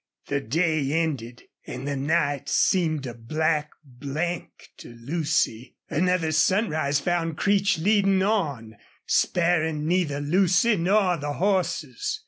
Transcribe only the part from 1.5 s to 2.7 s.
and the night